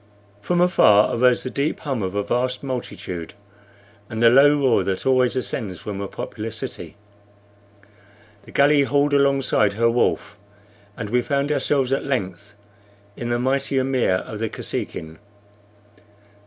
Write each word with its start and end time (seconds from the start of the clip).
From 0.41 0.61
afar 0.61 1.15
arose 1.15 1.43
the 1.43 1.51
deep 1.51 1.81
hum 1.81 2.01
of 2.01 2.15
a 2.15 2.23
vast 2.23 2.63
multitude 2.63 3.35
and 4.09 4.19
the 4.23 4.31
low 4.31 4.57
roar 4.57 4.83
that 4.83 5.05
always 5.05 5.35
ascends 5.35 5.79
from 5.79 6.01
a 6.01 6.07
popular 6.07 6.49
city. 6.49 6.95
The 8.45 8.51
galley 8.51 8.81
hauled 8.81 9.13
alongside 9.13 9.73
her 9.73 9.91
wharf, 9.91 10.39
and 10.97 11.11
we 11.11 11.21
found 11.21 11.51
ourselves 11.51 11.91
at 11.91 12.03
length 12.03 12.55
in 13.15 13.29
the 13.29 13.37
mighty 13.37 13.77
amir 13.77 14.15
of 14.25 14.39
the 14.39 14.49
Kosekin. 14.49 15.19